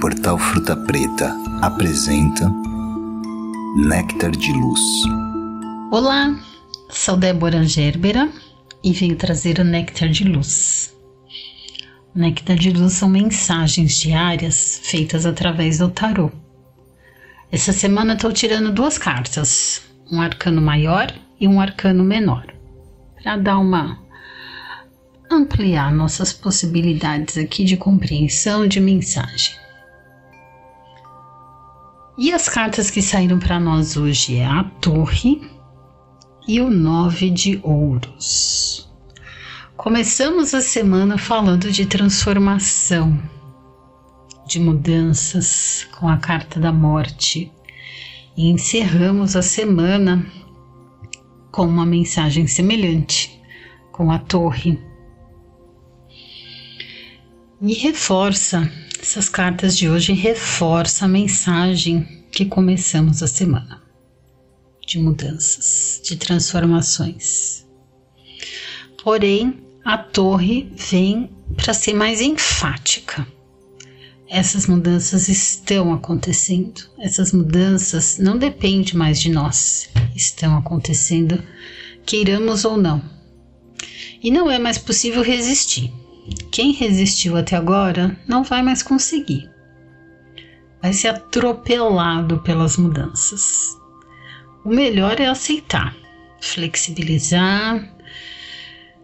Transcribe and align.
Portal 0.00 0.38
Fruta 0.38 0.76
Preta 0.76 1.36
apresenta 1.60 2.48
Néctar 3.76 4.30
de 4.30 4.52
Luz. 4.52 4.80
Olá, 5.90 6.38
sou 6.88 7.16
Débora 7.16 7.64
Gerbera 7.64 8.30
e 8.84 8.92
venho 8.92 9.16
trazer 9.16 9.58
o 9.58 9.64
Néctar 9.64 10.08
de 10.10 10.22
Luz. 10.22 10.96
O 12.14 12.18
Néctar 12.20 12.56
de 12.56 12.70
Luz 12.70 12.92
são 12.92 13.08
mensagens 13.08 13.98
diárias 13.98 14.80
feitas 14.84 15.26
através 15.26 15.78
do 15.78 15.88
tarô. 15.88 16.30
Essa 17.50 17.72
semana 17.72 18.14
estou 18.14 18.32
tirando 18.32 18.72
duas 18.72 18.98
cartas, 18.98 19.82
um 20.12 20.20
arcano 20.20 20.62
maior 20.62 21.12
e 21.40 21.48
um 21.48 21.60
arcano 21.60 22.04
menor, 22.04 22.46
para 23.20 23.36
dar 23.36 23.58
uma 23.58 23.98
ampliar 25.28 25.92
nossas 25.92 26.32
possibilidades 26.32 27.36
aqui 27.36 27.64
de 27.64 27.76
compreensão 27.76 28.64
de 28.64 28.78
mensagem. 28.78 29.67
E 32.20 32.32
as 32.32 32.48
cartas 32.48 32.90
que 32.90 33.00
saíram 33.00 33.38
para 33.38 33.60
nós 33.60 33.96
hoje 33.96 34.38
é 34.38 34.44
a 34.44 34.64
Torre 34.64 35.40
e 36.48 36.60
o 36.60 36.68
Nove 36.68 37.30
de 37.30 37.60
Ouros. 37.62 38.90
Começamos 39.76 40.52
a 40.52 40.60
semana 40.60 41.16
falando 41.16 41.70
de 41.70 41.86
transformação, 41.86 43.16
de 44.48 44.58
mudanças 44.58 45.86
com 45.96 46.08
a 46.08 46.16
carta 46.16 46.58
da 46.58 46.72
morte 46.72 47.52
e 48.36 48.50
encerramos 48.50 49.36
a 49.36 49.42
semana 49.42 50.26
com 51.52 51.66
uma 51.66 51.86
mensagem 51.86 52.48
semelhante, 52.48 53.40
com 53.92 54.10
a 54.10 54.18
Torre 54.18 54.76
e 57.62 57.74
reforça, 57.74 58.68
essas 59.08 59.30
cartas 59.30 59.74
de 59.74 59.88
hoje 59.88 60.12
reforça 60.12 61.06
a 61.06 61.08
mensagem 61.08 62.26
que 62.30 62.44
começamos 62.44 63.22
a 63.22 63.26
semana 63.26 63.82
de 64.86 64.98
mudanças, 64.98 65.98
de 66.04 66.14
transformações. 66.14 67.66
Porém, 69.02 69.64
a 69.82 69.96
torre 69.96 70.70
vem 70.76 71.30
para 71.56 71.72
ser 71.72 71.94
mais 71.94 72.20
enfática. 72.20 73.26
Essas 74.28 74.66
mudanças 74.66 75.30
estão 75.30 75.94
acontecendo. 75.94 76.82
Essas 76.98 77.32
mudanças 77.32 78.18
não 78.18 78.36
dependem 78.36 78.94
mais 78.94 79.18
de 79.18 79.30
nós. 79.30 79.88
Estão 80.14 80.54
acontecendo, 80.54 81.42
queiramos 82.04 82.66
ou 82.66 82.76
não. 82.76 83.02
E 84.22 84.30
não 84.30 84.50
é 84.50 84.58
mais 84.58 84.76
possível 84.76 85.22
resistir. 85.22 85.90
Quem 86.58 86.72
resistiu 86.72 87.36
até 87.36 87.54
agora 87.54 88.18
não 88.26 88.42
vai 88.42 88.64
mais 88.64 88.82
conseguir. 88.82 89.48
Vai 90.82 90.92
ser 90.92 91.06
atropelado 91.06 92.40
pelas 92.40 92.76
mudanças. 92.76 93.78
O 94.64 94.68
melhor 94.68 95.20
é 95.20 95.26
aceitar, 95.26 95.94
flexibilizar, 96.40 97.88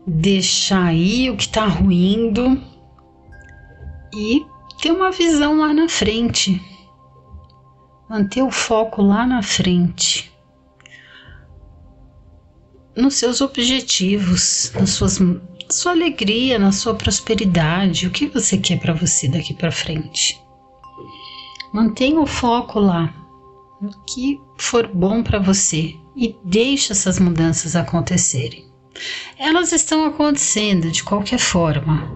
deixar 0.05 0.87
aí 0.87 1.31
o 1.31 1.37
que 1.37 1.45
está 1.45 1.65
ruindo 1.65 2.61
e 4.13 4.45
ter 4.83 4.91
uma 4.91 5.13
visão 5.13 5.57
lá 5.57 5.73
na 5.73 5.89
frente. 5.89 6.61
Manter 8.11 8.43
o 8.43 8.51
foco 8.51 9.01
lá 9.01 9.25
na 9.25 9.45
frente. 9.45 10.35
Nos 12.97 13.15
seus 13.15 13.41
objetivos, 13.41 14.73
nas 14.75 14.91
suas 14.91 15.21
sua 15.71 15.93
alegria, 15.93 16.59
na 16.59 16.73
sua 16.73 16.95
prosperidade, 16.95 18.07
o 18.07 18.11
que 18.11 18.27
você 18.27 18.59
quer 18.59 18.79
para 18.79 18.93
você 18.93 19.29
daqui 19.29 19.55
para 19.55 19.71
frente. 19.71 20.41
Mantenha 21.73 22.21
o 22.21 22.27
foco 22.27 22.79
lá, 22.79 23.13
no 23.81 23.91
que 24.05 24.41
for 24.59 24.87
bom 24.87 25.23
para 25.23 25.39
você 25.39 25.95
e 26.17 26.37
deixe 26.45 26.93
essas 26.93 27.19
mudanças 27.19 27.75
acontecerem. 27.75 28.65
Elas 29.39 29.73
estão 29.73 30.05
acontecendo 30.05 30.91
de 30.91 31.03
qualquer 31.03 31.39
forma. 31.39 32.09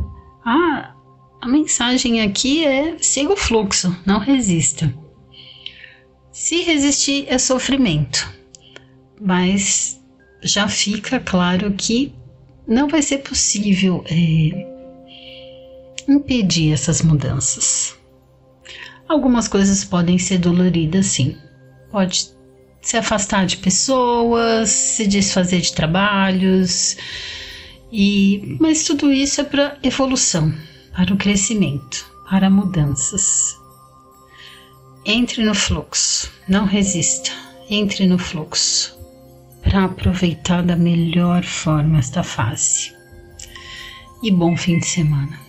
Ah, 0.44 0.94
a 1.40 1.48
mensagem 1.48 2.22
aqui 2.22 2.64
é 2.64 2.96
siga 2.98 3.32
o 3.32 3.36
fluxo, 3.36 3.96
não 4.06 4.18
resista. 4.18 4.94
Se 6.30 6.62
resistir 6.62 7.26
é 7.28 7.36
sofrimento, 7.36 8.32
mas 9.20 10.00
já 10.42 10.68
fica 10.68 11.18
claro 11.18 11.72
que 11.72 12.14
não 12.68 12.86
vai 12.86 13.00
ser 13.00 13.18
possível 13.18 14.04
é, 14.10 14.66
impedir 16.06 16.74
essas 16.74 17.00
mudanças. 17.00 17.96
Algumas 19.08 19.48
coisas 19.48 19.82
podem 19.84 20.18
ser 20.18 20.36
doloridas, 20.36 21.06
sim. 21.06 21.34
Pode 21.90 22.30
se 22.82 22.96
afastar 22.98 23.46
de 23.46 23.56
pessoas, 23.56 24.68
se 24.68 25.06
desfazer 25.06 25.62
de 25.62 25.72
trabalhos, 25.72 26.96
e 27.90 28.58
mas 28.60 28.84
tudo 28.84 29.10
isso 29.10 29.40
é 29.40 29.44
para 29.44 29.78
evolução, 29.82 30.52
para 30.94 31.14
o 31.14 31.16
crescimento, 31.16 32.04
para 32.28 32.50
mudanças. 32.50 33.56
Entre 35.06 35.42
no 35.42 35.54
fluxo, 35.54 36.30
não 36.46 36.66
resista. 36.66 37.30
Entre 37.70 38.06
no 38.06 38.18
fluxo 38.18 38.97
para 39.68 39.84
aproveitar 39.84 40.62
da 40.62 40.74
melhor 40.74 41.44
forma 41.44 41.98
esta 41.98 42.22
fase. 42.22 42.94
E 44.22 44.30
bom 44.30 44.56
fim 44.56 44.78
de 44.78 44.86
semana. 44.86 45.47